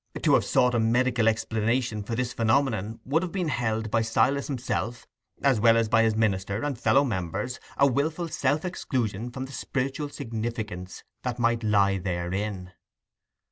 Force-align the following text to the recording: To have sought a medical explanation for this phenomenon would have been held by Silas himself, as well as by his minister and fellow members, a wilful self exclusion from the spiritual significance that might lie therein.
To 0.23 0.33
have 0.33 0.43
sought 0.45 0.73
a 0.73 0.79
medical 0.79 1.27
explanation 1.27 2.01
for 2.01 2.15
this 2.15 2.33
phenomenon 2.33 2.99
would 3.05 3.21
have 3.21 3.31
been 3.31 3.49
held 3.49 3.91
by 3.91 4.01
Silas 4.01 4.47
himself, 4.47 5.05
as 5.43 5.59
well 5.59 5.77
as 5.77 5.89
by 5.89 6.01
his 6.01 6.15
minister 6.15 6.63
and 6.63 6.75
fellow 6.75 7.03
members, 7.03 7.59
a 7.77 7.85
wilful 7.85 8.27
self 8.27 8.65
exclusion 8.65 9.29
from 9.29 9.45
the 9.45 9.51
spiritual 9.51 10.09
significance 10.09 11.03
that 11.21 11.37
might 11.37 11.61
lie 11.61 11.99
therein. 11.99 12.71